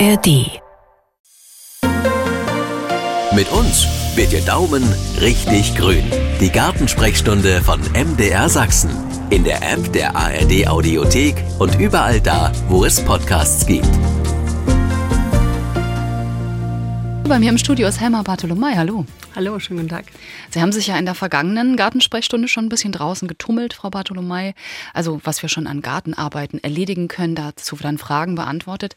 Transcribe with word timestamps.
ARD. 0.00 0.60
Mit 3.34 3.50
uns 3.52 3.86
wird 4.16 4.32
Ihr 4.32 4.40
Daumen 4.40 4.82
richtig 5.20 5.76
grün. 5.76 6.04
Die 6.40 6.50
Gartensprechstunde 6.50 7.62
von 7.62 7.80
MDR 7.92 8.48
Sachsen. 8.48 8.90
In 9.30 9.44
der 9.44 9.58
App 9.58 9.92
der 9.92 10.16
ARD 10.16 10.66
Audiothek 10.66 11.36
und 11.60 11.78
überall 11.78 12.20
da, 12.20 12.50
wo 12.68 12.84
es 12.84 13.00
Podcasts 13.04 13.66
gibt. 13.66 13.88
Bei 17.26 17.38
mir 17.38 17.48
im 17.48 17.58
Studio 17.58 17.88
ist 17.88 18.00
Helma 18.00 18.22
Bartolomei. 18.22 18.76
Hallo. 18.76 19.06
Hallo, 19.34 19.58
schönen 19.58 19.78
guten 19.80 19.88
Tag. 19.88 20.04
Sie 20.50 20.60
haben 20.60 20.72
sich 20.72 20.88
ja 20.88 20.98
in 20.98 21.06
der 21.06 21.14
vergangenen 21.14 21.74
Gartensprechstunde 21.74 22.48
schon 22.48 22.66
ein 22.66 22.68
bisschen 22.68 22.92
draußen 22.92 23.26
getummelt, 23.26 23.72
Frau 23.72 23.88
Bartolomei. 23.88 24.54
Also 24.92 25.20
was 25.24 25.40
wir 25.40 25.48
schon 25.48 25.66
an 25.66 25.80
Gartenarbeiten 25.80 26.62
erledigen 26.62 27.08
können, 27.08 27.34
dazu 27.34 27.76
dann 27.76 27.96
Fragen 27.96 28.34
beantwortet. 28.34 28.94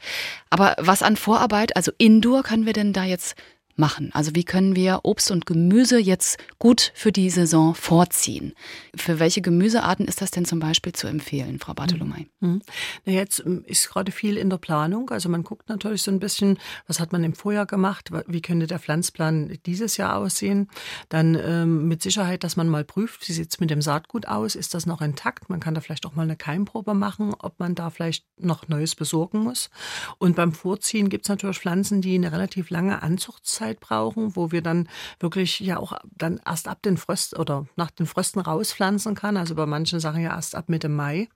Aber 0.50 0.76
was 0.78 1.04
an 1.04 1.16
Vorarbeit, 1.16 1.76
also 1.78 1.94
Indoor, 1.98 2.44
können 2.44 2.66
wir 2.66 2.74
denn 2.74 2.92
da 2.92 3.06
jetzt 3.06 3.36
machen? 3.78 4.12
Also 4.14 4.36
wie 4.36 4.44
können 4.44 4.76
wir 4.76 5.02
Obst 5.04 5.32
und 5.32 5.46
Gemüse 5.46 6.00
jetzt 6.00 6.38
gut 6.60 6.92
für 6.96 7.12
die 7.12 7.30
Saison 7.30 7.76
vorziehen? 7.76 8.54
Für 8.96 9.20
welche 9.20 9.42
Gemüsearten 9.42 10.08
ist 10.08 10.22
das 10.22 10.32
denn 10.32 10.46
zum 10.46 10.60
Beispiel 10.60 10.94
zu 10.94 11.08
empfehlen, 11.08 11.60
Frau 11.60 11.74
Bartolomei? 11.74 12.28
Mhm. 12.40 12.50
mhm. 12.50 12.62
Na 13.06 13.14
jetzt 13.14 13.44
ähm, 13.46 13.64
ist 13.66 13.90
gerade 13.90 14.12
viel 14.12 14.38
in 14.38 14.50
der 14.50 14.58
Planung. 14.58 15.10
Also 15.10 15.30
man 15.30 15.44
guckt 15.44 15.70
natürlich 15.70 16.02
so 16.02 16.12
ein 16.12 16.20
bisschen, 16.20 16.58
was 16.88 17.00
hat 17.00 17.12
man 17.12 17.24
im 17.24 17.34
Vorjahr 17.34 17.66
gemacht? 17.66 18.10
Wie 18.28 18.42
könnte 18.42 18.68
der 18.68 18.80
Pflanzplan 18.80 19.58
dieses 19.66 19.98
Jahr 19.98 20.18
aussehen? 20.18 20.70
Dann 21.10 21.36
ähm, 21.36 21.88
mit 21.88 22.02
Sicherheit, 22.02 22.44
dass 22.44 22.56
man 22.56 22.70
mal 22.70 22.84
prüft, 22.84 23.28
wie 23.28 23.34
sieht 23.34 23.52
es 23.52 23.60
mit 23.60 23.70
dem 23.70 23.82
Saatgut 23.82 24.28
aus? 24.28 24.56
Ist 24.56 24.74
das 24.74 24.86
noch 24.86 25.02
intakt? 25.02 25.50
Man 25.50 25.60
kann 25.60 25.74
da 25.74 25.82
vielleicht 25.82 26.06
auch 26.06 26.16
mal 26.16 26.24
eine 26.24 26.36
Keimprobe 26.36 26.94
machen, 26.94 27.34
ob 27.38 27.60
man 27.60 27.76
da 27.76 27.90
vielleicht 27.90 28.26
noch 28.38 28.68
Neues 28.68 28.96
besorgen 28.96 29.40
muss. 29.40 29.70
Und 30.18 30.36
beim 30.36 30.54
Vorziehen 30.54 31.10
gibt 31.10 31.26
es 31.26 31.30
natürlich 31.30 31.60
Pflanzen, 31.60 32.02
die 32.02 32.16
eine 32.16 32.32
relativ 32.32 32.70
lange 32.70 33.02
Anzuchtszeit 33.02 33.67
Zeit 33.68 33.80
brauchen, 33.80 34.36
wo 34.36 34.52
wir 34.52 34.62
dann 34.62 34.88
wirklich 35.20 35.60
ja 35.60 35.78
auch 35.78 35.94
dann 36.18 36.40
erst 36.46 36.68
ab 36.68 36.82
den 36.82 36.98
Frösten 36.98 37.40
oder 37.40 37.66
nach 37.76 37.92
den 37.92 38.06
Frösten 38.06 38.42
rauspflanzen 38.42 39.16
kann. 39.16 39.38
Also 39.38 39.56
bei 39.56 39.66
manchen 39.66 40.00
Sachen 40.00 40.22
ja 40.22 40.36
erst 40.36 40.56
ab 40.56 40.70
Mitte 40.70 40.90
Mai. 40.90 41.28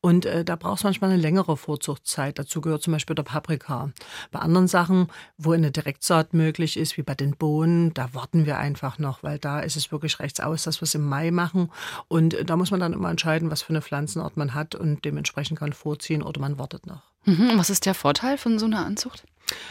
Und 0.00 0.26
äh, 0.26 0.44
da 0.44 0.56
braucht 0.56 0.78
es 0.78 0.84
manchmal 0.84 1.10
eine 1.10 1.22
längere 1.22 1.56
Vorzuchtzeit. 1.56 2.38
Dazu 2.38 2.60
gehört 2.60 2.82
zum 2.82 2.92
Beispiel 2.92 3.14
der 3.14 3.22
Paprika. 3.22 3.90
Bei 4.32 4.40
anderen 4.40 4.68
Sachen, 4.68 5.08
wo 5.38 5.52
eine 5.52 5.70
Direktsaat 5.70 6.34
möglich 6.34 6.76
ist, 6.76 6.96
wie 6.96 7.02
bei 7.02 7.14
den 7.14 7.36
Bohnen, 7.36 7.94
da 7.94 8.12
warten 8.14 8.46
wir 8.46 8.58
einfach 8.58 8.98
noch, 8.98 9.22
weil 9.22 9.38
da 9.38 9.60
ist 9.60 9.76
es 9.76 9.92
wirklich 9.92 10.18
rechts 10.18 10.40
aus, 10.40 10.64
dass 10.64 10.80
wir 10.80 10.86
es 10.86 10.94
im 10.94 11.06
Mai 11.06 11.30
machen. 11.30 11.70
Und 12.08 12.34
äh, 12.34 12.44
da 12.44 12.56
muss 12.56 12.70
man 12.70 12.80
dann 12.80 12.92
immer 12.92 13.10
entscheiden, 13.10 13.50
was 13.50 13.62
für 13.62 13.70
eine 13.70 13.82
Pflanzenart 13.82 14.36
man 14.36 14.54
hat 14.54 14.74
und 14.74 15.04
dementsprechend 15.04 15.58
kann 15.58 15.72
vorziehen 15.72 16.22
oder 16.22 16.40
man 16.40 16.58
wartet 16.58 16.86
noch. 16.86 17.15
Mhm. 17.26 17.52
Was 17.56 17.70
ist 17.70 17.86
der 17.86 17.94
Vorteil 17.94 18.38
von 18.38 18.58
so 18.58 18.66
einer 18.66 18.84
Anzucht? 18.84 19.24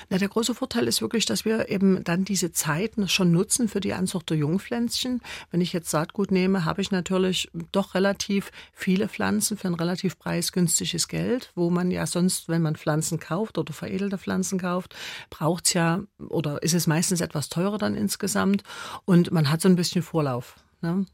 Na, 0.09 0.17
der 0.17 0.29
große 0.29 0.55
Vorteil 0.55 0.87
ist 0.87 1.01
wirklich, 1.01 1.25
dass 1.25 1.43
wir 1.45 1.69
eben 1.69 2.03
dann 2.03 2.23
diese 2.23 2.51
Zeiten 2.51 3.09
schon 3.09 3.31
nutzen 3.31 3.67
für 3.67 3.79
die 3.79 3.93
Anzucht 3.93 4.29
der 4.29 4.37
Jungpflänzchen. 4.37 5.21
Wenn 5.51 5.61
ich 5.61 5.73
jetzt 5.73 5.89
Saatgut 5.89 6.31
nehme, 6.31 6.65
habe 6.65 6.81
ich 6.81 6.91
natürlich 6.91 7.49
doch 7.71 7.93
relativ 7.93 8.51
viele 8.73 9.09
Pflanzen 9.09 9.57
für 9.57 9.67
ein 9.67 9.73
relativ 9.73 10.17
preisgünstiges 10.17 11.07
Geld, 11.07 11.51
wo 11.55 11.69
man 11.69 11.91
ja 11.91 12.05
sonst, 12.07 12.47
wenn 12.47 12.61
man 12.61 12.75
Pflanzen 12.75 13.19
kauft 13.19 13.57
oder 13.57 13.73
veredelte 13.73 14.17
Pflanzen 14.17 14.59
kauft, 14.59 14.95
braucht 15.29 15.65
es 15.65 15.73
ja 15.73 16.03
oder 16.29 16.63
ist 16.63 16.73
es 16.73 16.87
meistens 16.87 17.19
etwas 17.19 17.49
teurer 17.49 17.77
dann 17.77 17.95
insgesamt 17.95 18.63
und 19.05 19.31
man 19.31 19.49
hat 19.49 19.61
so 19.61 19.67
ein 19.67 19.75
bisschen 19.75 20.03
Vorlauf. 20.03 20.55
Ne? 20.81 21.05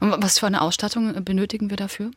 Und 0.00 0.22
was 0.22 0.38
für 0.38 0.46
eine 0.46 0.60
Ausstattung 0.60 1.24
benötigen 1.24 1.70
wir 1.70 1.78
dafür? 1.78 2.10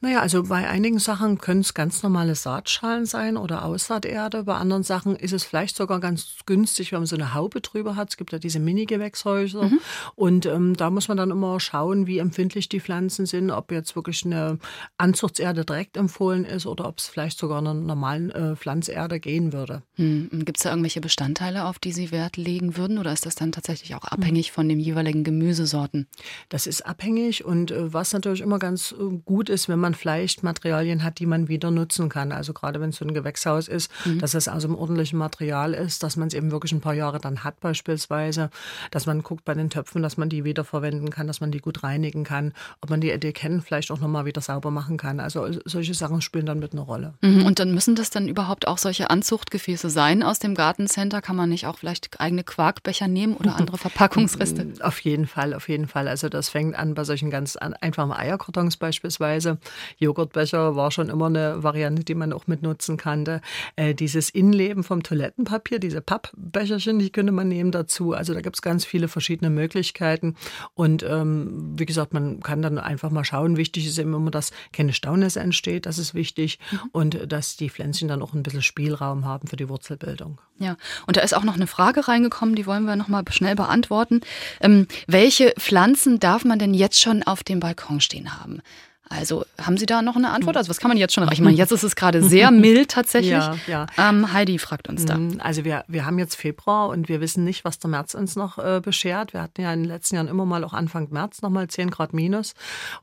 Naja, 0.00 0.20
also 0.20 0.42
bei 0.42 0.68
einigen 0.68 0.98
Sachen 0.98 1.38
können 1.38 1.60
es 1.60 1.72
ganz 1.72 2.02
normale 2.02 2.34
Saatschalen 2.34 3.06
sein 3.06 3.36
oder 3.36 3.64
Aussaaterde. 3.64 4.44
Bei 4.44 4.56
anderen 4.56 4.82
Sachen 4.82 5.16
ist 5.16 5.32
es 5.32 5.44
vielleicht 5.44 5.76
sogar 5.76 5.98
ganz 6.00 6.36
günstig, 6.44 6.92
wenn 6.92 7.00
man 7.00 7.06
so 7.06 7.16
eine 7.16 7.32
Haube 7.32 7.60
drüber 7.60 7.96
hat. 7.96 8.10
Es 8.10 8.16
gibt 8.16 8.32
ja 8.32 8.38
diese 8.38 8.60
Mini-Gewächshäuser. 8.60 9.62
Mhm. 9.62 9.80
Und 10.14 10.46
ähm, 10.46 10.76
da 10.76 10.90
muss 10.90 11.08
man 11.08 11.16
dann 11.16 11.30
immer 11.30 11.58
schauen, 11.58 12.06
wie 12.06 12.18
empfindlich 12.18 12.68
die 12.68 12.80
Pflanzen 12.80 13.26
sind, 13.26 13.50
ob 13.50 13.72
jetzt 13.72 13.96
wirklich 13.96 14.26
eine 14.26 14.58
Anzuchtserde 14.98 15.64
direkt 15.64 15.96
empfohlen 15.96 16.44
ist 16.44 16.66
oder 16.66 16.86
ob 16.86 16.98
es 16.98 17.06
vielleicht 17.06 17.38
sogar 17.38 17.58
einer 17.58 17.74
normalen 17.74 18.30
äh, 18.30 18.56
Pflanzerde 18.56 19.20
gehen 19.20 19.52
würde. 19.52 19.82
Mhm. 19.96 20.44
Gibt 20.44 20.58
es 20.58 20.64
da 20.64 20.70
irgendwelche 20.70 21.00
Bestandteile, 21.00 21.64
auf 21.64 21.78
die 21.78 21.92
Sie 21.92 22.10
Wert 22.10 22.36
legen 22.36 22.76
würden? 22.76 22.98
Oder 22.98 23.12
ist 23.12 23.24
das 23.24 23.36
dann 23.36 23.52
tatsächlich 23.52 23.94
auch 23.94 24.04
abhängig 24.04 24.50
mhm. 24.50 24.54
von 24.54 24.68
den 24.68 24.80
jeweiligen 24.80 25.24
Gemüsesorten? 25.24 26.08
Das 26.50 26.66
ist 26.66 26.84
abhängig 26.84 27.44
und 27.44 27.70
äh, 27.70 27.92
was 27.92 28.12
natürlich 28.12 28.42
immer 28.42 28.58
ganz 28.58 28.92
äh, 28.92 29.16
gut 29.24 29.33
gut 29.34 29.48
ist, 29.48 29.68
wenn 29.68 29.80
man 29.80 29.94
vielleicht 29.94 30.44
Materialien 30.44 31.02
hat, 31.02 31.18
die 31.18 31.26
man 31.26 31.48
wieder 31.48 31.72
nutzen 31.72 32.08
kann. 32.08 32.30
Also 32.30 32.52
gerade 32.52 32.80
wenn 32.80 32.90
es 32.90 32.98
so 32.98 33.04
ein 33.04 33.14
Gewächshaus 33.14 33.66
ist, 33.66 33.90
mhm. 34.04 34.20
dass 34.20 34.34
es 34.34 34.46
aus 34.46 34.64
einem 34.64 34.76
ordentlichen 34.76 35.18
Material 35.18 35.74
ist, 35.74 36.04
dass 36.04 36.16
man 36.16 36.28
es 36.28 36.34
eben 36.34 36.52
wirklich 36.52 36.70
ein 36.70 36.80
paar 36.80 36.94
Jahre 36.94 37.18
dann 37.18 37.42
hat 37.42 37.58
beispielsweise, 37.58 38.50
dass 38.92 39.06
man 39.06 39.24
guckt 39.24 39.44
bei 39.44 39.54
den 39.54 39.70
Töpfen, 39.70 40.02
dass 40.02 40.16
man 40.16 40.28
die 40.28 40.44
wiederverwenden 40.44 41.10
kann, 41.10 41.26
dass 41.26 41.40
man 41.40 41.50
die 41.50 41.58
gut 41.58 41.82
reinigen 41.82 42.22
kann, 42.22 42.52
ob 42.80 42.90
man 42.90 43.00
die 43.00 43.10
Etiketten 43.10 43.60
vielleicht 43.60 43.90
auch 43.90 43.98
nochmal 43.98 44.24
wieder 44.24 44.40
sauber 44.40 44.70
machen 44.70 44.98
kann. 44.98 45.18
Also 45.18 45.48
solche 45.64 45.94
Sachen 45.94 46.20
spielen 46.20 46.46
dann 46.46 46.60
mit 46.60 46.72
einer 46.72 46.82
Rolle. 46.82 47.14
Mhm. 47.20 47.44
Und 47.44 47.58
dann 47.58 47.74
müssen 47.74 47.96
das 47.96 48.10
dann 48.10 48.28
überhaupt 48.28 48.68
auch 48.68 48.78
solche 48.78 49.10
Anzuchtgefäße 49.10 49.90
sein 49.90 50.22
aus 50.22 50.38
dem 50.38 50.54
Gartencenter? 50.54 51.22
Kann 51.22 51.34
man 51.34 51.48
nicht 51.48 51.66
auch 51.66 51.76
vielleicht 51.76 52.20
eigene 52.20 52.44
Quarkbecher 52.44 53.08
nehmen 53.08 53.34
oder 53.34 53.56
andere 53.56 53.78
Verpackungsreste? 53.84 54.74
Auf 54.80 55.00
jeden 55.00 55.26
Fall, 55.26 55.54
auf 55.54 55.68
jeden 55.68 55.88
Fall. 55.88 56.06
Also 56.06 56.28
das 56.28 56.50
fängt 56.50 56.76
an 56.76 56.94
bei 56.94 57.02
solchen 57.02 57.30
ganz 57.30 57.56
einfachen 57.56 58.12
Eierkartons 58.12 58.76
beispielsweise 58.76 59.23
beispielsweise. 59.24 59.58
Joghurtbecher 59.98 60.76
war 60.76 60.90
schon 60.90 61.08
immer 61.08 61.26
eine 61.26 61.62
Variante, 61.62 62.04
die 62.04 62.14
man 62.14 62.32
auch 62.32 62.46
mitnutzen 62.46 62.96
kannte. 62.96 63.40
Äh, 63.76 63.94
dieses 63.94 64.30
Innenleben 64.30 64.84
vom 64.84 65.02
Toilettenpapier, 65.02 65.78
diese 65.78 66.00
Pappbecherchen, 66.00 66.98
die 66.98 67.10
könnte 67.10 67.32
man 67.32 67.48
nehmen 67.48 67.70
dazu. 67.70 68.12
Also 68.12 68.34
da 68.34 68.40
gibt 68.40 68.56
es 68.56 68.62
ganz 68.62 68.84
viele 68.84 69.08
verschiedene 69.08 69.50
Möglichkeiten. 69.50 70.36
Und 70.74 71.02
ähm, 71.02 71.74
wie 71.78 71.86
gesagt, 71.86 72.12
man 72.12 72.40
kann 72.40 72.62
dann 72.62 72.78
einfach 72.78 73.10
mal 73.10 73.24
schauen. 73.24 73.56
Wichtig 73.56 73.86
ist 73.86 73.98
immer, 73.98 74.30
dass 74.30 74.52
keine 74.72 74.92
Staunässe 74.92 75.40
entsteht. 75.40 75.86
Das 75.86 75.98
ist 75.98 76.14
wichtig. 76.14 76.58
Mhm. 76.70 76.78
Und 76.92 77.32
dass 77.32 77.56
die 77.56 77.70
Pflänzchen 77.70 78.08
dann 78.08 78.22
auch 78.22 78.34
ein 78.34 78.42
bisschen 78.42 78.62
Spielraum 78.62 79.24
haben 79.24 79.48
für 79.48 79.56
die 79.56 79.68
Wurzelbildung. 79.68 80.40
Ja, 80.58 80.76
und 81.06 81.16
da 81.16 81.22
ist 81.22 81.34
auch 81.34 81.42
noch 81.42 81.56
eine 81.56 81.66
Frage 81.66 82.06
reingekommen, 82.06 82.54
die 82.54 82.66
wollen 82.66 82.84
wir 82.84 82.94
noch 82.94 83.08
mal 83.08 83.24
schnell 83.30 83.56
beantworten. 83.56 84.20
Ähm, 84.60 84.86
welche 85.08 85.52
Pflanzen 85.58 86.20
darf 86.20 86.44
man 86.44 86.60
denn 86.60 86.74
jetzt 86.74 87.00
schon 87.00 87.24
auf 87.24 87.42
dem 87.42 87.58
Balkon 87.58 88.00
stehen 88.00 88.38
haben? 88.40 88.60
Also 89.10 89.44
haben 89.60 89.76
Sie 89.76 89.86
da 89.86 90.02
noch 90.02 90.16
eine 90.16 90.30
Antwort? 90.30 90.56
Also 90.56 90.70
was 90.70 90.78
kann 90.78 90.88
man 90.88 90.96
jetzt 90.96 91.12
schon 91.14 91.22
erreichen? 91.22 91.42
Ich 91.42 91.44
meine, 91.44 91.56
jetzt 91.56 91.72
ist 91.72 91.82
es 91.82 91.94
gerade 91.94 92.22
sehr 92.22 92.50
mild 92.50 92.90
tatsächlich. 92.90 93.32
Ja, 93.32 93.56
ja. 93.66 93.86
Ähm, 93.98 94.32
Heidi 94.32 94.58
fragt 94.58 94.88
uns 94.88 95.04
da. 95.04 95.18
Mhm, 95.18 95.40
also 95.40 95.64
wir, 95.64 95.84
wir 95.88 96.06
haben 96.06 96.18
jetzt 96.18 96.36
Februar 96.36 96.88
und 96.88 97.08
wir 97.08 97.20
wissen 97.20 97.44
nicht, 97.44 97.64
was 97.64 97.78
der 97.78 97.90
März 97.90 98.14
uns 98.14 98.34
noch 98.34 98.58
äh, 98.58 98.80
beschert. 98.82 99.32
Wir 99.32 99.42
hatten 99.42 99.60
ja 99.60 99.72
in 99.72 99.82
den 99.82 99.88
letzten 99.88 100.16
Jahren 100.16 100.28
immer 100.28 100.46
mal 100.46 100.64
auch 100.64 100.72
Anfang 100.72 101.08
März 101.10 101.42
nochmal 101.42 101.68
10 101.68 101.90
Grad 101.90 102.14
minus. 102.14 102.54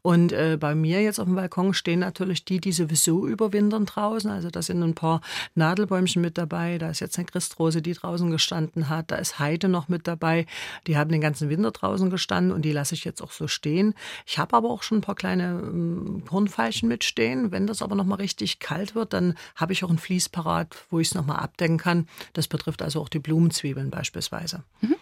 Und 0.02 0.32
äh, 0.32 0.58
bei 0.60 0.74
mir 0.74 1.02
jetzt 1.02 1.20
auf 1.20 1.26
dem 1.26 1.36
Balkon 1.36 1.74
stehen 1.74 2.00
natürlich 2.00 2.46
die, 2.46 2.60
die 2.60 2.72
sowieso 2.72 3.28
überwintern 3.28 3.86
draußen. 3.86 4.32
Also 4.32 4.50
da 4.50 4.62
sind 4.62 4.82
ein 4.82 4.96
paar 4.96 5.22
Nadelbäumchen 5.54 6.22
mit 6.22 6.38
dabei. 6.38 6.80
Da 6.80 6.90
ist 6.90 7.00
jetzt 7.00 7.18
eine 7.20 7.26
Christrose, 7.26 7.82
die 7.82 7.94
draußen 7.94 8.32
gestanden 8.32 8.90
hat. 8.90 9.12
Da 9.12 9.18
ist 9.18 9.38
Heide 9.38 9.68
noch 9.68 9.88
mit 9.88 10.08
dabei. 10.08 10.48
Die 10.88 10.98
haben 10.98 11.12
den 11.12 11.22
ganzen 11.22 11.50
Winter 11.50 11.72
draußen 11.72 12.10
gestanden 12.10 12.52
und 12.52 12.64
die 12.64 12.72
lasse 12.72 12.96
ich 12.96 13.06
jetzt 13.06 13.22
auch 13.22 13.32
so 13.32 13.48
stehen. 13.48 13.94
Ich 14.26 14.40
habe 14.40 14.56
aber 14.58 14.70
auch 14.70 14.82
schon 14.82 14.98
ein 14.98 15.02
paar 15.02 15.16
kleine 15.16 15.62
ähm, 15.92 16.24
mitstehen. 16.84 17.52
Wenn 17.52 17.68
das 17.68 17.82
aber 17.82 17.96
noch 17.96 18.06
mal 18.06 18.16
richtig 18.16 18.60
kalt 18.60 18.96
wird, 18.96 19.14
dann 19.14 19.36
habe 19.56 19.74
ich 19.74 19.84
auch 19.84 19.90
ein 19.90 19.98
Vlies 19.98 20.30
wo 20.90 21.00
ich 21.00 21.10
es 21.10 21.16
noch 21.16 21.26
mal 21.26 21.36
abdecken 21.36 21.78
kann. 21.78 22.08
Das 22.34 22.48
betrifft 22.48 22.82
also 22.82 23.02
auch 23.02 23.10
die 23.10 23.20
Blumenzwiebeln 23.20 23.90
beispielsweise. 23.90 24.64
Mhm. 24.82 24.96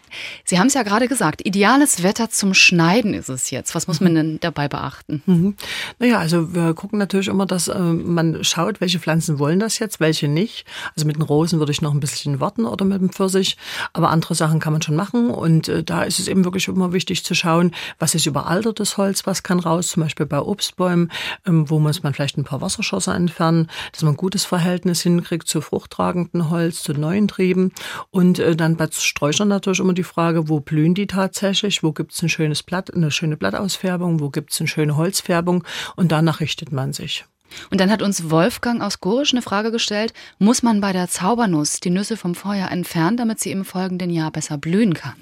Sie 0.44 0.58
haben 0.58 0.66
es 0.66 0.74
ja 0.74 0.82
gerade 0.82 1.08
gesagt, 1.08 1.46
ideales 1.46 2.02
Wetter 2.02 2.30
zum 2.30 2.54
Schneiden 2.54 3.14
ist 3.14 3.28
es 3.28 3.50
jetzt. 3.50 3.74
Was 3.74 3.86
muss 3.86 4.00
man 4.00 4.14
denn 4.14 4.40
dabei 4.40 4.68
beachten? 4.68 5.22
Mhm. 5.26 5.56
Naja, 5.98 6.18
also 6.18 6.54
wir 6.54 6.74
gucken 6.74 6.98
natürlich 6.98 7.28
immer, 7.28 7.46
dass 7.46 7.68
äh, 7.68 7.78
man 7.78 8.42
schaut, 8.44 8.80
welche 8.80 8.98
Pflanzen 8.98 9.38
wollen 9.38 9.60
das 9.60 9.78
jetzt, 9.78 10.00
welche 10.00 10.28
nicht. 10.28 10.64
Also 10.94 11.06
mit 11.06 11.16
den 11.16 11.22
Rosen 11.22 11.58
würde 11.58 11.72
ich 11.72 11.82
noch 11.82 11.92
ein 11.92 12.00
bisschen 12.00 12.40
warten 12.40 12.64
oder 12.64 12.84
mit 12.84 13.00
dem 13.00 13.10
Pfirsich. 13.10 13.56
Aber 13.92 14.10
andere 14.10 14.34
Sachen 14.34 14.60
kann 14.60 14.72
man 14.72 14.82
schon 14.82 14.96
machen. 14.96 15.30
Und 15.30 15.68
äh, 15.68 15.82
da 15.82 16.02
ist 16.02 16.18
es 16.18 16.28
eben 16.28 16.44
wirklich 16.44 16.68
immer 16.68 16.92
wichtig 16.92 17.24
zu 17.24 17.34
schauen, 17.34 17.72
was 17.98 18.14
ist 18.14 18.26
überaltertes 18.26 18.96
Holz, 18.96 19.26
was 19.26 19.42
kann 19.42 19.60
raus, 19.60 19.88
zum 19.88 20.02
Beispiel 20.02 20.26
bei 20.26 20.40
Obstbäumen, 20.40 21.10
ähm, 21.46 21.68
wo 21.68 21.78
muss 21.78 22.02
man 22.02 22.14
vielleicht 22.14 22.38
ein 22.38 22.44
paar 22.44 22.60
Wasserschosser 22.60 23.14
entfernen, 23.14 23.68
dass 23.92 24.02
man 24.02 24.14
ein 24.14 24.16
gutes 24.16 24.44
Verhältnis 24.44 25.02
hinkriegt 25.02 25.48
zu 25.48 25.60
fruchttragenden 25.60 26.50
Holz, 26.50 26.82
zu 26.82 26.92
neuen 26.92 27.28
Trieben. 27.28 27.72
Und 28.10 28.38
äh, 28.38 28.56
dann 28.56 28.76
bei 28.76 28.88
Sträuchern 28.90 29.48
natürlich 29.48 29.80
immer 29.80 29.92
die 29.92 29.99
Frage, 30.04 30.48
wo 30.48 30.60
blühen 30.60 30.94
die 30.94 31.06
tatsächlich, 31.06 31.82
wo 31.82 31.92
gibt 31.92 32.12
es 32.12 32.22
ein 32.22 32.28
schönes 32.28 32.62
Blatt, 32.62 32.92
eine 32.94 33.10
schöne 33.10 33.36
Blattausfärbung, 33.36 34.20
wo 34.20 34.30
gibt 34.30 34.52
es 34.52 34.60
eine 34.60 34.68
schöne 34.68 34.96
Holzfärbung 34.96 35.64
und 35.96 36.12
danach 36.12 36.40
richtet 36.40 36.72
man 36.72 36.92
sich. 36.92 37.24
Und 37.70 37.80
dann 37.80 37.90
hat 37.90 38.02
uns 38.02 38.30
Wolfgang 38.30 38.82
aus 38.82 39.00
Gorisch 39.00 39.32
eine 39.32 39.42
Frage 39.42 39.70
gestellt, 39.70 40.12
muss 40.38 40.62
man 40.62 40.80
bei 40.80 40.92
der 40.92 41.08
Zaubernuss 41.08 41.80
die 41.80 41.90
Nüsse 41.90 42.16
vom 42.16 42.34
Vorjahr 42.34 42.70
entfernen, 42.70 43.16
damit 43.16 43.40
sie 43.40 43.50
im 43.50 43.64
folgenden 43.64 44.10
Jahr 44.10 44.30
besser 44.30 44.58
blühen 44.58 44.94
kann? 44.94 45.14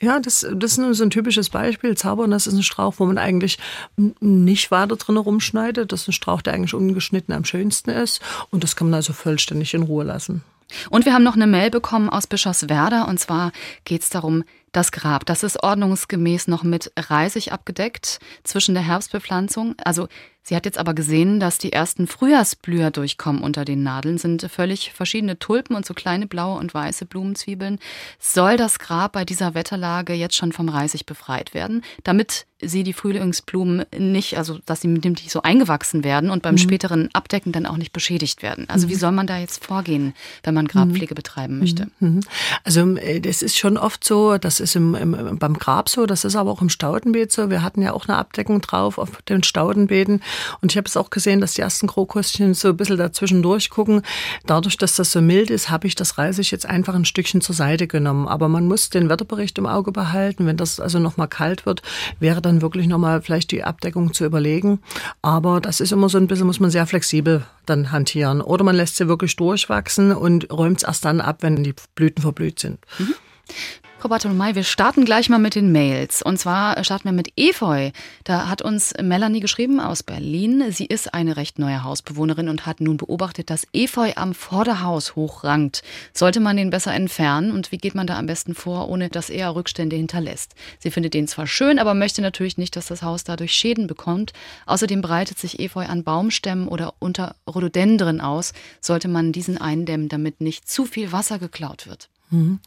Ja, 0.00 0.20
das, 0.20 0.46
das 0.54 0.78
ist 0.78 0.96
so 0.96 1.04
ein 1.04 1.10
typisches 1.10 1.50
Beispiel. 1.50 1.96
Zaubernuss 1.96 2.46
ist 2.46 2.54
ein 2.54 2.62
Strauch, 2.62 2.94
wo 2.98 3.06
man 3.06 3.18
eigentlich 3.18 3.58
nicht 4.20 4.70
weiter 4.70 4.96
drin 4.96 5.16
rumschneidet. 5.16 5.90
Das 5.90 6.02
ist 6.02 6.08
ein 6.08 6.12
Strauch, 6.12 6.40
der 6.40 6.54
eigentlich 6.54 6.74
ungeschnitten 6.74 7.34
am 7.34 7.44
schönsten 7.44 7.90
ist. 7.90 8.20
Und 8.50 8.62
das 8.62 8.76
kann 8.76 8.88
man 8.88 8.94
also 8.94 9.12
vollständig 9.12 9.74
in 9.74 9.82
Ruhe 9.82 10.04
lassen. 10.04 10.42
Und 10.90 11.04
wir 11.04 11.14
haben 11.14 11.22
noch 11.22 11.36
eine 11.36 11.46
Mail 11.46 11.70
bekommen 11.70 12.08
aus 12.08 12.26
Bischofswerda 12.26 13.04
und 13.04 13.18
zwar 13.18 13.52
geht 13.84 14.02
es 14.02 14.10
darum, 14.10 14.44
das 14.72 14.92
Grab, 14.92 15.26
das 15.26 15.42
ist 15.42 15.62
ordnungsgemäß 15.62 16.48
noch 16.48 16.62
mit 16.62 16.92
Reisig 16.96 17.52
abgedeckt 17.52 18.20
zwischen 18.44 18.74
der 18.74 18.84
Herbstbepflanzung. 18.84 19.74
Also 19.82 20.08
sie 20.42 20.56
hat 20.56 20.64
jetzt 20.64 20.78
aber 20.78 20.94
gesehen, 20.94 21.40
dass 21.40 21.58
die 21.58 21.72
ersten 21.72 22.06
Frühjahrsblüher 22.06 22.90
durchkommen 22.90 23.42
unter 23.42 23.64
den 23.64 23.82
Nadeln, 23.82 24.18
sind 24.18 24.42
völlig 24.50 24.92
verschiedene 24.92 25.38
Tulpen 25.38 25.76
und 25.76 25.86
so 25.86 25.94
kleine 25.94 26.26
blaue 26.26 26.58
und 26.58 26.74
weiße 26.74 27.06
Blumenzwiebeln. 27.06 27.78
Soll 28.18 28.56
das 28.56 28.78
Grab 28.78 29.12
bei 29.12 29.24
dieser 29.24 29.54
Wetterlage 29.54 30.12
jetzt 30.12 30.36
schon 30.36 30.52
vom 30.52 30.68
Reisig 30.68 31.06
befreit 31.06 31.54
werden, 31.54 31.82
damit 32.04 32.46
sie 32.60 32.82
die 32.82 32.92
Frühlingsblumen 32.92 33.84
nicht, 33.96 34.36
also 34.36 34.58
dass 34.66 34.80
sie 34.80 34.88
mit 34.88 35.04
dem 35.04 35.14
die 35.14 35.28
so 35.28 35.42
eingewachsen 35.42 36.02
werden 36.02 36.30
und 36.30 36.42
beim 36.42 36.54
mhm. 36.54 36.58
späteren 36.58 37.08
Abdecken 37.12 37.52
dann 37.52 37.66
auch 37.66 37.76
nicht 37.76 37.92
beschädigt 37.92 38.42
werden. 38.42 38.68
Also 38.68 38.86
mhm. 38.86 38.90
wie 38.90 38.94
soll 38.96 39.12
man 39.12 39.26
da 39.26 39.38
jetzt 39.38 39.64
vorgehen, 39.64 40.14
wenn 40.42 40.54
man 40.54 40.66
Grabpflege 40.66 41.14
mhm. 41.14 41.16
betreiben 41.16 41.58
möchte? 41.60 41.88
Mhm. 42.00 42.20
Also 42.64 42.96
äh, 42.96 43.20
das 43.20 43.42
ist 43.42 43.56
schon 43.56 43.76
oft 43.76 44.02
so, 44.02 44.38
das 44.58 44.70
ist 44.70 44.76
im, 44.76 44.94
im, 44.94 45.38
beim 45.38 45.54
Grab 45.54 45.88
so, 45.88 46.06
das 46.06 46.24
ist 46.24 46.34
aber 46.34 46.50
auch 46.50 46.62
im 46.62 46.68
Staudenbeet 46.68 47.30
so. 47.30 47.48
Wir 47.48 47.62
hatten 47.62 47.80
ja 47.80 47.92
auch 47.92 48.08
eine 48.08 48.18
Abdeckung 48.18 48.60
drauf 48.60 48.98
auf 48.98 49.22
den 49.22 49.44
Staudenbeeten 49.44 50.20
und 50.60 50.72
ich 50.72 50.76
habe 50.76 50.88
es 50.88 50.96
auch 50.96 51.10
gesehen, 51.10 51.40
dass 51.40 51.54
die 51.54 51.60
ersten 51.60 51.86
Krokuschen 51.86 52.54
so 52.54 52.68
ein 52.68 52.76
bisschen 52.76 52.96
dazwischen 52.96 53.42
durchgucken. 53.42 54.02
Dadurch, 54.46 54.76
dass 54.76 54.96
das 54.96 55.12
so 55.12 55.20
mild 55.20 55.50
ist, 55.50 55.70
habe 55.70 55.86
ich 55.86 55.94
das 55.94 56.18
Reisig 56.18 56.50
jetzt 56.50 56.66
einfach 56.66 56.94
ein 56.94 57.04
Stückchen 57.04 57.40
zur 57.40 57.54
Seite 57.54 57.86
genommen. 57.86 58.26
Aber 58.26 58.48
man 58.48 58.66
muss 58.66 58.90
den 58.90 59.08
Wetterbericht 59.08 59.58
im 59.58 59.66
Auge 59.66 59.92
behalten. 59.92 60.46
Wenn 60.46 60.56
das 60.56 60.80
also 60.80 60.98
nochmal 60.98 61.28
kalt 61.28 61.66
wird, 61.66 61.82
wäre 62.18 62.42
dann 62.42 62.60
wirklich 62.60 62.88
nochmal 62.88 63.22
vielleicht 63.22 63.52
die 63.52 63.62
Abdeckung 63.64 64.12
zu 64.12 64.24
überlegen. 64.24 64.80
Aber 65.22 65.60
das 65.60 65.80
ist 65.80 65.92
immer 65.92 66.08
so 66.08 66.18
ein 66.18 66.26
bisschen, 66.26 66.46
muss 66.46 66.60
man 66.60 66.70
sehr 66.70 66.86
flexibel 66.86 67.44
dann 67.66 67.92
hantieren. 67.92 68.40
Oder 68.40 68.64
man 68.64 68.74
lässt 68.74 68.96
sie 68.96 69.08
wirklich 69.08 69.36
durchwachsen 69.36 70.12
und 70.12 70.50
räumt 70.52 70.78
es 70.78 70.82
erst 70.82 71.04
dann 71.04 71.20
ab, 71.20 71.38
wenn 71.40 71.62
die 71.62 71.74
Blüten 71.94 72.22
verblüht 72.22 72.58
sind. 72.58 72.78
Mhm. 72.98 73.14
Frau 74.00 74.10
Bartolomei, 74.10 74.54
wir 74.54 74.62
starten 74.62 75.04
gleich 75.04 75.28
mal 75.28 75.40
mit 75.40 75.56
den 75.56 75.72
Mails. 75.72 76.22
Und 76.22 76.38
zwar 76.38 76.84
starten 76.84 77.06
wir 77.06 77.12
mit 77.12 77.32
Efeu. 77.36 77.90
Da 78.22 78.48
hat 78.48 78.62
uns 78.62 78.94
Melanie 79.02 79.40
geschrieben 79.40 79.80
aus 79.80 80.04
Berlin. 80.04 80.70
Sie 80.70 80.86
ist 80.86 81.14
eine 81.14 81.36
recht 81.36 81.58
neue 81.58 81.82
Hausbewohnerin 81.82 82.48
und 82.48 82.64
hat 82.64 82.80
nun 82.80 82.96
beobachtet, 82.96 83.50
dass 83.50 83.66
Efeu 83.72 84.12
am 84.14 84.34
Vorderhaus 84.34 85.16
hochrankt. 85.16 85.82
Sollte 86.12 86.38
man 86.38 86.56
den 86.56 86.70
besser 86.70 86.94
entfernen? 86.94 87.50
Und 87.50 87.72
wie 87.72 87.76
geht 87.76 87.96
man 87.96 88.06
da 88.06 88.16
am 88.16 88.26
besten 88.26 88.54
vor, 88.54 88.88
ohne 88.88 89.08
dass 89.08 89.30
er 89.30 89.56
Rückstände 89.56 89.96
hinterlässt? 89.96 90.54
Sie 90.78 90.92
findet 90.92 91.14
den 91.14 91.26
zwar 91.26 91.48
schön, 91.48 91.80
aber 91.80 91.94
möchte 91.94 92.22
natürlich 92.22 92.56
nicht, 92.56 92.76
dass 92.76 92.86
das 92.86 93.02
Haus 93.02 93.24
dadurch 93.24 93.52
Schäden 93.52 93.88
bekommt. 93.88 94.32
Außerdem 94.66 95.02
breitet 95.02 95.40
sich 95.40 95.58
Efeu 95.58 95.86
an 95.86 96.04
Baumstämmen 96.04 96.68
oder 96.68 96.94
unter 97.00 97.34
Rhododendren 97.48 98.20
aus. 98.20 98.52
Sollte 98.80 99.08
man 99.08 99.32
diesen 99.32 99.58
eindämmen, 99.58 100.08
damit 100.08 100.40
nicht 100.40 100.70
zu 100.70 100.84
viel 100.84 101.10
Wasser 101.10 101.40
geklaut 101.40 101.88
wird. 101.88 102.08
Mhm. 102.30 102.60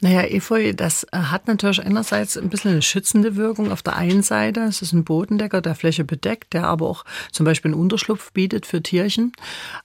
Naja, 0.00 0.22
Efeu, 0.22 0.72
das 0.72 1.04
äh, 1.12 1.16
hat 1.16 1.48
natürlich 1.48 1.84
einerseits 1.84 2.38
ein 2.38 2.48
bisschen 2.48 2.70
eine 2.70 2.82
schützende 2.82 3.36
Wirkung 3.36 3.72
auf 3.72 3.82
der 3.82 3.96
einen 3.96 4.22
Seite. 4.22 4.60
Es 4.60 4.82
ist 4.82 4.92
ein 4.92 5.04
Bodendecker, 5.04 5.60
der 5.60 5.74
Fläche 5.74 6.04
bedeckt, 6.04 6.52
der 6.52 6.68
aber 6.68 6.86
auch 6.86 7.04
zum 7.32 7.44
Beispiel 7.44 7.72
einen 7.72 7.80
Unterschlupf 7.80 8.32
bietet 8.32 8.66
für 8.66 8.82
Tierchen. 8.82 9.32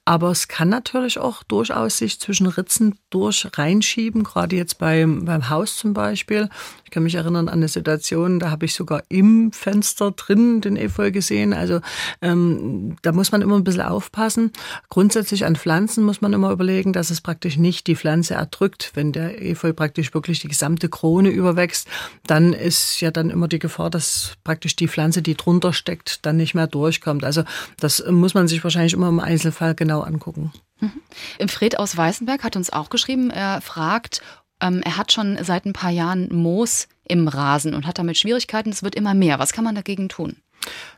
Aber 0.05 0.29
es 0.29 0.47
kann 0.47 0.69
natürlich 0.69 1.17
auch 1.17 1.43
durchaus 1.43 1.97
sich 1.97 2.19
zwischen 2.19 2.47
Ritzen 2.47 2.99
durch 3.09 3.47
reinschieben, 3.53 4.23
gerade 4.23 4.55
jetzt 4.55 4.77
beim, 4.77 5.25
beim 5.25 5.49
Haus 5.49 5.77
zum 5.77 5.93
Beispiel. 5.93 6.49
Ich 6.83 6.91
kann 6.91 7.03
mich 7.03 7.15
erinnern 7.15 7.49
an 7.49 7.55
eine 7.55 7.67
Situation, 7.67 8.39
da 8.39 8.51
habe 8.51 8.65
ich 8.65 8.75
sogar 8.75 9.03
im 9.09 9.51
Fenster 9.51 10.11
drin 10.11 10.61
den 10.61 10.77
Efeu 10.77 11.11
gesehen. 11.11 11.51
Also 11.51 11.81
ähm, 12.21 12.95
da 13.01 13.11
muss 13.11 13.31
man 13.31 13.41
immer 13.41 13.55
ein 13.55 13.63
bisschen 13.63 13.81
aufpassen. 13.81 14.51
Grundsätzlich 14.89 15.45
an 15.45 15.55
Pflanzen 15.55 16.03
muss 16.03 16.21
man 16.21 16.31
immer 16.31 16.51
überlegen, 16.51 16.93
dass 16.93 17.09
es 17.09 17.21
praktisch 17.21 17.57
nicht 17.57 17.87
die 17.87 17.95
Pflanze 17.95 18.35
erdrückt, 18.35 18.91
wenn 18.93 19.14
der 19.15 19.41
Efeu 19.41 19.73
praktisch 19.73 20.13
wirklich 20.13 20.39
die 20.39 20.47
gesamte 20.47 20.89
Krone 20.89 21.29
überwächst, 21.29 21.87
dann 22.27 22.53
ist 22.53 22.99
ja 23.01 23.11
dann 23.11 23.29
immer 23.29 23.47
die 23.47 23.59
Gefahr, 23.59 23.89
dass 23.89 24.33
praktisch 24.43 24.75
die 24.75 24.87
Pflanze, 24.87 25.21
die 25.21 25.35
drunter 25.35 25.73
steckt, 25.73 26.25
dann 26.25 26.37
nicht 26.37 26.53
mehr 26.53 26.67
durchkommt. 26.67 27.23
Also 27.23 27.43
das 27.79 28.03
muss 28.09 28.33
man 28.33 28.47
sich 28.47 28.63
wahrscheinlich 28.63 28.93
immer 28.93 29.09
im 29.09 29.19
Einzelfall 29.19 29.75
genau 29.75 30.01
angucken. 30.01 30.53
Mhm. 30.79 31.47
Fred 31.47 31.79
aus 31.79 31.95
Weißenberg 31.95 32.43
hat 32.43 32.55
uns 32.55 32.71
auch 32.71 32.89
geschrieben, 32.89 33.29
er 33.29 33.61
fragt, 33.61 34.21
ähm, 34.61 34.81
er 34.83 34.97
hat 34.97 35.11
schon 35.11 35.37
seit 35.43 35.65
ein 35.65 35.73
paar 35.73 35.91
Jahren 35.91 36.29
Moos 36.33 36.87
im 37.03 37.27
Rasen 37.27 37.73
und 37.73 37.85
hat 37.85 37.99
damit 37.99 38.17
Schwierigkeiten. 38.17 38.69
Es 38.69 38.83
wird 38.83 38.95
immer 38.95 39.13
mehr. 39.13 39.39
Was 39.39 39.53
kann 39.53 39.63
man 39.63 39.75
dagegen 39.75 40.09
tun? 40.09 40.37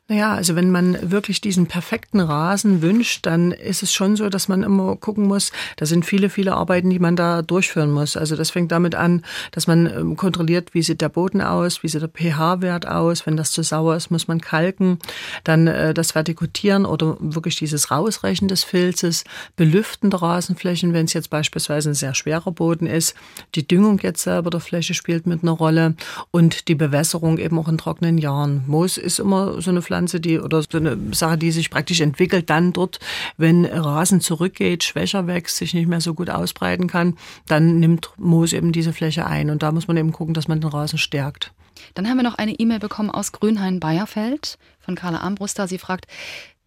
Naja, 0.09 0.33
also 0.33 0.55
wenn 0.55 0.71
man 0.71 1.11
wirklich 1.11 1.41
diesen 1.41 1.67
perfekten 1.67 2.21
Rasen 2.21 2.81
wünscht, 2.81 3.25
dann 3.25 3.51
ist 3.51 3.83
es 3.83 3.93
schon 3.93 4.15
so, 4.15 4.29
dass 4.29 4.47
man 4.47 4.63
immer 4.63 4.95
gucken 4.95 5.27
muss, 5.27 5.51
da 5.75 5.85
sind 5.85 6.05
viele, 6.05 6.29
viele 6.29 6.53
Arbeiten, 6.53 6.89
die 6.89 6.99
man 6.99 7.17
da 7.17 7.41
durchführen 7.41 7.91
muss. 7.91 8.15
Also 8.15 8.37
das 8.37 8.51
fängt 8.51 8.71
damit 8.71 8.95
an, 8.95 9.25
dass 9.51 9.67
man 9.67 9.85
ähm, 9.85 10.15
kontrolliert, 10.15 10.73
wie 10.73 10.81
sieht 10.81 11.01
der 11.01 11.09
Boden 11.09 11.41
aus, 11.41 11.83
wie 11.83 11.89
sieht 11.89 12.01
der 12.01 12.07
pH-Wert 12.07 12.87
aus. 12.87 13.25
Wenn 13.25 13.35
das 13.35 13.51
zu 13.51 13.63
sauer 13.63 13.97
ist, 13.97 14.09
muss 14.09 14.29
man 14.29 14.39
kalken. 14.39 14.99
Dann 15.43 15.67
äh, 15.67 15.93
das 15.93 16.15
Vertikutieren 16.15 16.85
oder 16.85 17.17
wirklich 17.19 17.57
dieses 17.57 17.91
Rausreichen 17.91 18.47
des 18.47 18.63
Filzes, 18.63 19.25
Belüften 19.57 20.09
der 20.09 20.21
Rasenflächen, 20.21 20.93
wenn 20.93 21.05
es 21.05 21.13
jetzt 21.13 21.29
beispielsweise 21.29 21.89
ein 21.89 21.95
sehr 21.95 22.15
schwerer 22.15 22.51
Boden 22.51 22.87
ist. 22.87 23.13
Die 23.55 23.67
Düngung 23.67 23.99
jetzt 24.01 24.23
selber 24.23 24.51
der 24.51 24.61
Fläche 24.61 24.93
spielt 24.93 25.27
mit 25.27 25.43
einer 25.43 25.51
Rolle 25.51 25.95
und 26.31 26.69
die 26.69 26.75
Bewässerung 26.75 27.39
eben 27.39 27.59
auch 27.59 27.67
in 27.67 27.77
trockenen 27.77 28.17
Jahren. 28.17 28.63
Moos 28.67 28.97
ist 28.97 29.19
immer 29.19 29.56
so 29.61 29.69
eine 29.69 29.81
Pflanze, 29.81 30.19
die 30.19 30.39
oder 30.39 30.61
so 30.61 30.77
eine 30.77 30.97
Sache, 31.11 31.37
die 31.37 31.51
sich 31.51 31.69
praktisch 31.69 32.01
entwickelt 32.01 32.49
dann 32.49 32.73
dort, 32.73 32.99
wenn 33.37 33.65
Rasen 33.65 34.21
zurückgeht, 34.21 34.83
schwächer 34.83 35.27
wächst, 35.27 35.57
sich 35.57 35.73
nicht 35.73 35.87
mehr 35.87 36.01
so 36.01 36.13
gut 36.13 36.29
ausbreiten 36.29 36.87
kann, 36.87 37.17
dann 37.47 37.79
nimmt 37.79 38.11
Moos 38.17 38.53
eben 38.53 38.71
diese 38.71 38.93
Fläche 38.93 39.25
ein. 39.25 39.49
Und 39.49 39.63
da 39.63 39.71
muss 39.71 39.87
man 39.87 39.97
eben 39.97 40.11
gucken, 40.11 40.33
dass 40.33 40.47
man 40.47 40.61
den 40.61 40.69
Rasen 40.69 40.97
stärkt. 40.97 41.51
Dann 41.93 42.09
haben 42.09 42.17
wir 42.17 42.23
noch 42.23 42.35
eine 42.35 42.53
E-Mail 42.53 42.79
bekommen 42.79 43.09
aus 43.09 43.31
Grünhain-Bayerfeld 43.31 44.57
von 44.87 44.95
Carla 44.95 45.19
Ambruster. 45.19 45.67
Sie 45.67 45.77
fragt, 45.77 46.07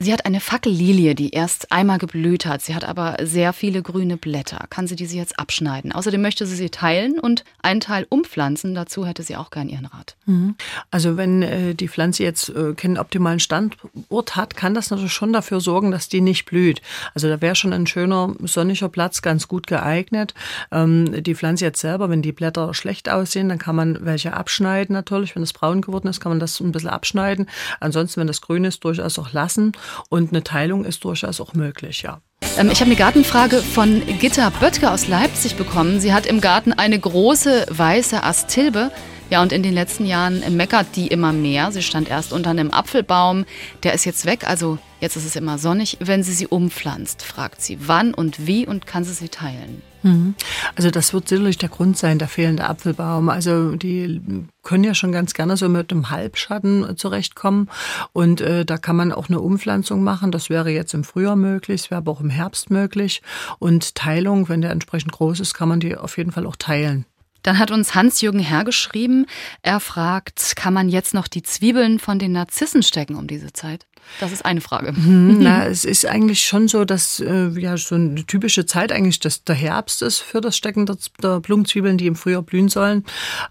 Sie 0.02 0.14
hat 0.14 0.24
eine 0.24 0.40
Fackellilie, 0.40 1.14
die 1.14 1.28
erst 1.28 1.72
einmal 1.72 1.98
geblüht 1.98 2.46
hat. 2.46 2.62
Sie 2.62 2.74
hat 2.74 2.86
aber 2.86 3.18
sehr 3.20 3.52
viele 3.52 3.82
grüne 3.82 4.16
Blätter. 4.16 4.64
Kann 4.70 4.86
sie 4.86 4.96
diese 4.96 5.14
jetzt 5.14 5.38
abschneiden? 5.38 5.92
Außerdem 5.92 6.22
möchte 6.22 6.46
sie 6.46 6.56
sie 6.56 6.70
teilen 6.70 7.20
und 7.20 7.44
einen 7.62 7.80
Teil 7.80 8.06
umpflanzen. 8.08 8.74
Dazu 8.74 9.04
hätte 9.04 9.22
sie 9.22 9.36
auch 9.36 9.50
gern 9.50 9.68
ihren 9.68 9.84
Rat. 9.84 10.16
Mhm. 10.24 10.54
Also 10.90 11.18
wenn 11.18 11.42
äh, 11.42 11.74
die 11.74 11.88
Pflanze 11.88 12.22
jetzt 12.22 12.48
äh, 12.48 12.72
keinen 12.72 12.96
optimalen 12.96 13.40
Standort 13.40 14.36
hat, 14.36 14.56
kann 14.56 14.72
das 14.72 14.88
natürlich 14.88 15.12
schon 15.12 15.34
dafür 15.34 15.60
sorgen, 15.60 15.90
dass 15.90 16.08
die 16.08 16.22
nicht 16.22 16.46
blüht. 16.46 16.80
Also 17.12 17.28
da 17.28 17.42
wäre 17.42 17.54
schon 17.54 17.74
ein 17.74 17.86
schöner 17.86 18.34
sonniger 18.40 18.88
Platz 18.88 19.20
ganz 19.20 19.48
gut 19.48 19.66
geeignet. 19.66 20.32
Ähm, 20.72 21.22
die 21.22 21.34
Pflanze 21.34 21.66
jetzt 21.66 21.80
selber, 21.82 22.08
wenn 22.08 22.22
die 22.22 22.32
Blätter 22.32 22.72
schlecht 22.72 23.10
aussehen, 23.10 23.50
dann 23.50 23.58
kann 23.58 23.76
man 23.76 23.98
welche 24.00 24.32
abschneiden 24.32 24.94
natürlich. 24.94 25.36
Wenn 25.36 25.42
es 25.42 25.52
braun 25.52 25.82
geworden 25.82 26.08
ist, 26.08 26.20
kann 26.20 26.32
man 26.32 26.40
das 26.40 26.58
ein 26.58 26.72
bisschen 26.72 26.88
abschneiden. 26.88 27.50
Ansonsten, 27.80 28.09
wenn 28.16 28.26
das 28.26 28.40
grün 28.40 28.64
ist, 28.64 28.84
durchaus 28.84 29.18
auch 29.18 29.32
lassen. 29.32 29.72
Und 30.08 30.30
eine 30.30 30.44
Teilung 30.44 30.84
ist 30.84 31.04
durchaus 31.04 31.40
auch 31.40 31.54
möglich, 31.54 32.02
ja. 32.02 32.20
Ähm, 32.58 32.70
ich 32.70 32.80
habe 32.80 32.90
eine 32.90 32.98
Gartenfrage 32.98 33.58
von 33.58 34.02
Gitta 34.18 34.50
Böttke 34.50 34.90
aus 34.90 35.08
Leipzig 35.08 35.56
bekommen. 35.56 36.00
Sie 36.00 36.12
hat 36.12 36.26
im 36.26 36.40
Garten 36.40 36.72
eine 36.72 36.98
große 36.98 37.66
weiße 37.70 38.22
Astilbe. 38.22 38.90
Ja, 39.30 39.42
und 39.42 39.52
in 39.52 39.62
den 39.62 39.74
letzten 39.74 40.06
Jahren 40.06 40.42
meckert 40.56 40.96
die 40.96 41.06
immer 41.06 41.32
mehr. 41.32 41.70
Sie 41.70 41.82
stand 41.82 42.10
erst 42.10 42.32
unter 42.32 42.50
einem 42.50 42.72
Apfelbaum. 42.72 43.44
Der 43.84 43.94
ist 43.94 44.04
jetzt 44.04 44.26
weg, 44.26 44.44
also 44.48 44.78
jetzt 45.00 45.16
ist 45.16 45.26
es 45.26 45.36
immer 45.36 45.58
sonnig. 45.58 45.96
Wenn 46.00 46.22
sie 46.22 46.32
sie 46.32 46.46
umpflanzt, 46.46 47.22
fragt 47.22 47.62
sie, 47.62 47.78
wann 47.86 48.14
und 48.14 48.46
wie 48.46 48.66
und 48.66 48.86
kann 48.86 49.04
sie 49.04 49.12
sie 49.12 49.28
teilen? 49.28 49.82
Mhm. 50.02 50.34
Also 50.76 50.90
das 50.90 51.12
wird 51.12 51.28
sicherlich 51.28 51.58
der 51.58 51.68
Grund 51.68 51.96
sein, 51.96 52.18
der 52.18 52.28
fehlende 52.28 52.68
Apfelbaum. 52.68 53.28
Also 53.28 53.76
die 53.76 54.20
können 54.62 54.84
ja 54.84 54.94
schon 54.94 55.12
ganz 55.12 55.34
gerne 55.34 55.56
so 55.56 55.68
mit 55.68 55.92
einem 55.92 56.10
Halbschatten 56.10 56.96
zurechtkommen. 56.96 57.68
Und 58.12 58.40
äh, 58.40 58.64
da 58.64 58.78
kann 58.78 58.96
man 58.96 59.12
auch 59.12 59.28
eine 59.28 59.40
Umpflanzung 59.40 60.02
machen. 60.02 60.32
Das 60.32 60.50
wäre 60.50 60.70
jetzt 60.70 60.94
im 60.94 61.04
Frühjahr 61.04 61.36
möglich, 61.36 61.82
es 61.82 61.90
wäre 61.90 61.98
aber 61.98 62.12
auch 62.12 62.20
im 62.20 62.30
Herbst 62.30 62.70
möglich. 62.70 63.22
Und 63.58 63.94
Teilung, 63.94 64.48
wenn 64.48 64.62
der 64.62 64.70
entsprechend 64.70 65.12
groß 65.12 65.40
ist, 65.40 65.54
kann 65.54 65.68
man 65.68 65.80
die 65.80 65.96
auf 65.96 66.16
jeden 66.16 66.32
Fall 66.32 66.46
auch 66.46 66.56
teilen. 66.56 67.04
Dann 67.42 67.58
hat 67.58 67.70
uns 67.70 67.94
Hans-Jürgen 67.94 68.40
Herr 68.40 68.64
geschrieben. 68.64 69.26
Er 69.62 69.80
fragt, 69.80 70.56
kann 70.56 70.74
man 70.74 70.88
jetzt 70.90 71.14
noch 71.14 71.26
die 71.26 71.42
Zwiebeln 71.42 71.98
von 71.98 72.18
den 72.18 72.32
Narzissen 72.32 72.82
stecken 72.82 73.14
um 73.16 73.26
diese 73.26 73.52
Zeit? 73.52 73.86
Das 74.18 74.32
ist 74.32 74.44
eine 74.44 74.60
Frage. 74.60 74.92
Mhm, 74.92 75.38
na, 75.40 75.66
es 75.66 75.84
ist 75.84 76.04
eigentlich 76.06 76.44
schon 76.44 76.68
so, 76.68 76.84
dass 76.84 77.20
äh, 77.20 77.48
ja 77.58 77.76
so 77.76 77.94
eine 77.94 78.26
typische 78.26 78.66
Zeit 78.66 78.92
eigentlich 78.92 79.20
dass 79.20 79.44
der 79.44 79.54
Herbst 79.54 80.02
ist 80.02 80.18
für 80.18 80.40
das 80.40 80.56
Stecken 80.56 80.86
der, 80.86 80.96
der, 81.22 81.40
Blumenzwiebeln, 81.40 81.96
die 81.96 82.06
im 82.06 82.16
Frühjahr 82.16 82.42
blühen 82.42 82.68
sollen. 82.68 83.04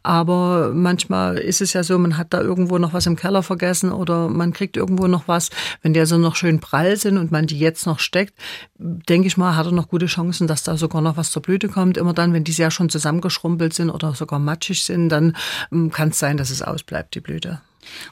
Aber 0.03 0.71
manchmal 0.73 1.37
ist 1.37 1.61
es 1.61 1.73
ja 1.73 1.83
so, 1.83 1.97
man 1.97 2.17
hat 2.17 2.33
da 2.33 2.41
irgendwo 2.41 2.77
noch 2.77 2.93
was 2.93 3.05
im 3.05 3.15
Keller 3.15 3.43
vergessen 3.43 3.91
oder 3.91 4.29
man 4.29 4.53
kriegt 4.53 4.77
irgendwo 4.77 5.07
noch 5.07 5.27
was. 5.27 5.49
Wenn 5.81 5.93
die 5.93 5.99
also 5.99 6.17
noch 6.17 6.35
schön 6.35 6.59
prall 6.59 6.97
sind 6.97 7.17
und 7.17 7.31
man 7.31 7.47
die 7.47 7.57
jetzt 7.57 7.85
noch 7.85 7.99
steckt, 7.99 8.33
denke 8.77 9.27
ich 9.27 9.37
mal, 9.37 9.55
hat 9.55 9.65
er 9.65 9.71
noch 9.71 9.87
gute 9.89 10.05
Chancen, 10.05 10.47
dass 10.47 10.63
da 10.63 10.77
sogar 10.77 11.01
noch 11.01 11.17
was 11.17 11.31
zur 11.31 11.41
Blüte 11.41 11.69
kommt. 11.69 11.97
Immer 11.97 12.13
dann, 12.13 12.33
wenn 12.33 12.43
die 12.43 12.51
sehr 12.51 12.71
schon 12.71 12.89
zusammengeschrumpelt 12.89 13.73
sind 13.73 13.89
oder 13.89 14.13
sogar 14.13 14.39
matschig 14.39 14.83
sind, 14.83 15.09
dann 15.09 15.35
ähm, 15.71 15.91
kann 15.91 16.09
es 16.09 16.19
sein, 16.19 16.37
dass 16.37 16.49
es 16.49 16.61
ausbleibt, 16.61 17.15
die 17.15 17.21
Blüte. 17.21 17.61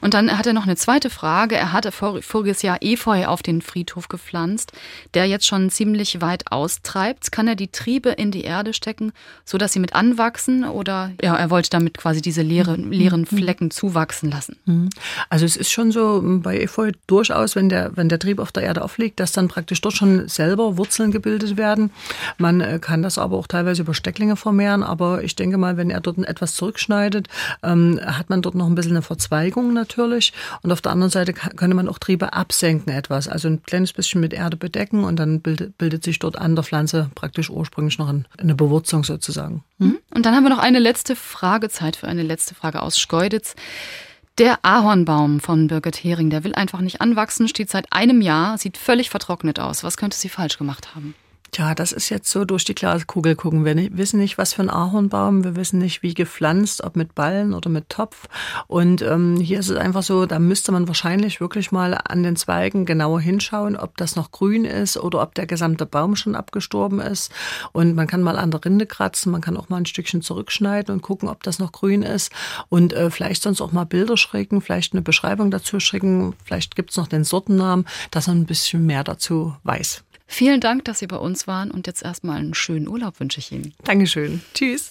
Und 0.00 0.14
dann 0.14 0.36
hat 0.36 0.46
er 0.46 0.52
noch 0.52 0.64
eine 0.64 0.76
zweite 0.76 1.10
Frage. 1.10 1.56
Er 1.56 1.72
hatte 1.72 1.92
vor, 1.92 2.22
voriges 2.22 2.62
Jahr 2.62 2.78
Efeu 2.80 3.26
auf 3.26 3.42
den 3.42 3.62
Friedhof 3.62 4.08
gepflanzt, 4.08 4.72
der 5.14 5.26
jetzt 5.26 5.46
schon 5.46 5.70
ziemlich 5.70 6.20
weit 6.20 6.50
austreibt. 6.50 7.32
Kann 7.32 7.48
er 7.48 7.54
die 7.54 7.68
Triebe 7.68 8.10
in 8.10 8.30
die 8.30 8.42
Erde 8.42 8.72
stecken, 8.72 9.12
sodass 9.44 9.72
sie 9.72 9.80
mit 9.80 9.94
anwachsen? 9.94 10.64
Oder 10.64 11.12
ja, 11.22 11.36
er 11.36 11.50
wollte 11.50 11.70
damit 11.70 11.98
quasi 11.98 12.22
diese 12.22 12.42
leere, 12.42 12.76
leeren 12.76 13.26
Flecken 13.26 13.70
zuwachsen 13.70 14.30
lassen? 14.30 14.56
Mhm. 14.64 14.90
Also 15.28 15.44
es 15.44 15.56
ist 15.56 15.70
schon 15.70 15.92
so 15.92 16.22
bei 16.22 16.58
Efeu 16.60 16.92
durchaus, 17.06 17.56
wenn 17.56 17.68
der, 17.68 17.96
wenn 17.96 18.08
der 18.08 18.18
Trieb 18.18 18.38
auf 18.38 18.52
der 18.52 18.62
Erde 18.62 18.82
aufliegt, 18.82 19.20
dass 19.20 19.32
dann 19.32 19.48
praktisch 19.48 19.80
dort 19.80 19.94
schon 19.94 20.28
selber 20.28 20.76
Wurzeln 20.76 21.10
gebildet 21.10 21.56
werden. 21.56 21.90
Man 22.38 22.60
äh, 22.60 22.78
kann 22.80 23.02
das 23.02 23.18
aber 23.18 23.36
auch 23.36 23.46
teilweise 23.46 23.82
über 23.82 23.94
Stecklinge 23.94 24.36
vermehren. 24.36 24.82
Aber 24.82 25.22
ich 25.22 25.36
denke 25.36 25.58
mal, 25.58 25.76
wenn 25.76 25.90
er 25.90 26.00
dort 26.00 26.18
etwas 26.18 26.54
zurückschneidet, 26.54 27.28
ähm, 27.62 28.00
hat 28.04 28.30
man 28.30 28.42
dort 28.42 28.54
noch 28.54 28.66
ein 28.66 28.74
bisschen 28.74 28.92
eine 28.92 29.02
Verzweigung 29.02 29.67
natürlich. 29.72 30.32
Und 30.62 30.72
auf 30.72 30.80
der 30.80 30.92
anderen 30.92 31.10
Seite 31.10 31.32
könnte 31.32 31.74
man 31.74 31.88
auch 31.88 31.98
Triebe 31.98 32.32
absenken 32.32 32.92
etwas, 32.92 33.28
also 33.28 33.48
ein 33.48 33.62
kleines 33.62 33.92
bisschen 33.92 34.20
mit 34.20 34.32
Erde 34.32 34.56
bedecken 34.56 35.04
und 35.04 35.16
dann 35.16 35.40
bildet, 35.40 35.78
bildet 35.78 36.04
sich 36.04 36.18
dort 36.18 36.38
an 36.38 36.54
der 36.54 36.64
Pflanze 36.64 37.10
praktisch 37.14 37.50
ursprünglich 37.50 37.98
noch 37.98 38.08
eine 38.08 38.54
Bewurzung 38.54 39.04
sozusagen. 39.04 39.64
Hm? 39.78 39.98
Und 40.14 40.26
dann 40.26 40.34
haben 40.34 40.44
wir 40.44 40.50
noch 40.50 40.58
eine 40.58 40.78
letzte 40.78 41.16
Fragezeit 41.16 41.96
für 41.96 42.08
eine 42.08 42.22
letzte 42.22 42.54
Frage 42.54 42.82
aus 42.82 42.98
Schkeuditz. 42.98 43.54
Der 44.38 44.64
Ahornbaum 44.64 45.40
von 45.40 45.66
Birgit 45.66 45.96
Hering, 46.04 46.30
der 46.30 46.44
will 46.44 46.54
einfach 46.54 46.80
nicht 46.80 47.00
anwachsen, 47.00 47.48
steht 47.48 47.70
seit 47.70 47.92
einem 47.92 48.20
Jahr, 48.20 48.56
sieht 48.56 48.76
völlig 48.76 49.10
vertrocknet 49.10 49.58
aus. 49.58 49.82
Was 49.82 49.96
könnte 49.96 50.16
sie 50.16 50.28
falsch 50.28 50.58
gemacht 50.58 50.94
haben? 50.94 51.14
Tja, 51.58 51.74
das 51.74 51.90
ist 51.90 52.08
jetzt 52.08 52.30
so 52.30 52.44
durch 52.44 52.64
die 52.64 52.76
Glaskugel 52.76 53.34
gucken. 53.34 53.64
Wir 53.64 53.74
wissen 53.96 54.20
nicht, 54.20 54.38
was 54.38 54.52
für 54.52 54.62
ein 54.62 54.70
Ahornbaum, 54.70 55.42
wir 55.42 55.56
wissen 55.56 55.80
nicht, 55.80 56.04
wie 56.04 56.14
gepflanzt, 56.14 56.84
ob 56.84 56.94
mit 56.94 57.16
Ballen 57.16 57.52
oder 57.52 57.68
mit 57.68 57.88
Topf. 57.88 58.28
Und 58.68 59.02
ähm, 59.02 59.38
hier 59.40 59.58
ist 59.58 59.68
es 59.68 59.76
einfach 59.76 60.04
so, 60.04 60.24
da 60.26 60.38
müsste 60.38 60.70
man 60.70 60.86
wahrscheinlich 60.86 61.40
wirklich 61.40 61.72
mal 61.72 61.94
an 61.94 62.22
den 62.22 62.36
Zweigen 62.36 62.86
genauer 62.86 63.20
hinschauen, 63.20 63.76
ob 63.76 63.96
das 63.96 64.14
noch 64.14 64.30
grün 64.30 64.64
ist 64.64 64.98
oder 64.98 65.20
ob 65.20 65.34
der 65.34 65.48
gesamte 65.48 65.84
Baum 65.84 66.14
schon 66.14 66.36
abgestorben 66.36 67.00
ist. 67.00 67.32
Und 67.72 67.96
man 67.96 68.06
kann 68.06 68.22
mal 68.22 68.38
an 68.38 68.52
der 68.52 68.64
Rinde 68.64 68.86
kratzen, 68.86 69.32
man 69.32 69.40
kann 69.40 69.56
auch 69.56 69.68
mal 69.68 69.78
ein 69.78 69.86
Stückchen 69.86 70.22
zurückschneiden 70.22 70.94
und 70.94 71.02
gucken, 71.02 71.28
ob 71.28 71.42
das 71.42 71.58
noch 71.58 71.72
grün 71.72 72.02
ist. 72.02 72.30
Und 72.68 72.92
äh, 72.92 73.10
vielleicht 73.10 73.42
sonst 73.42 73.60
auch 73.60 73.72
mal 73.72 73.84
Bilder 73.84 74.16
schrecken, 74.16 74.60
vielleicht 74.60 74.92
eine 74.92 75.02
Beschreibung 75.02 75.50
dazu 75.50 75.80
schicken, 75.80 76.36
vielleicht 76.44 76.76
gibt's 76.76 76.96
noch 76.96 77.08
den 77.08 77.24
Sortennamen, 77.24 77.84
dass 78.12 78.28
man 78.28 78.42
ein 78.42 78.46
bisschen 78.46 78.86
mehr 78.86 79.02
dazu 79.02 79.56
weiß. 79.64 80.04
Vielen 80.30 80.60
Dank, 80.60 80.84
dass 80.84 81.00
Sie 81.00 81.06
bei 81.06 81.16
uns 81.16 81.48
waren 81.48 81.70
und 81.70 81.86
jetzt 81.86 82.02
erstmal 82.02 82.38
einen 82.38 82.54
schönen 82.54 82.86
Urlaub 82.86 83.18
wünsche 83.18 83.40
ich 83.40 83.50
Ihnen. 83.50 83.74
Dankeschön. 83.82 84.42
Tschüss. 84.54 84.90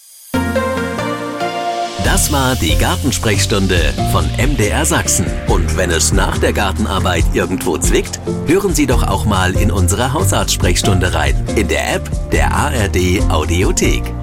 Das 2.04 2.32
war 2.32 2.56
die 2.56 2.76
Gartensprechstunde 2.78 3.94
von 4.12 4.26
MDR 4.38 4.86
Sachsen. 4.86 5.28
Und 5.48 5.78
wenn 5.78 5.92
es 5.92 6.12
nach 6.12 6.40
der 6.40 6.54
Gartenarbeit 6.54 7.26
irgendwo 7.34 7.78
zwickt, 7.78 8.20
hören 8.48 8.74
Sie 8.74 8.88
doch 8.88 9.08
auch 9.08 9.26
mal 9.26 9.56
in 9.56 9.72
unsere 9.72 10.12
Hausarztsprechstunde 10.14 11.14
rein. 11.14 11.46
In 11.56 11.68
der 11.68 11.96
App 11.96 12.10
der 12.32 12.52
ARD 12.52 13.22
Audiothek. 13.30 14.17